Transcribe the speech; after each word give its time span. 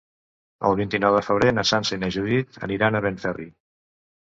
El 0.69 0.77
vint-i-nou 0.79 1.17
de 1.17 1.21
febrer 1.27 1.51
na 1.59 1.67
Sança 1.73 1.95
i 1.99 2.01
na 2.05 2.11
Judit 2.17 2.59
aniran 2.71 2.99
a 2.99 3.05
Benferri. 3.09 3.49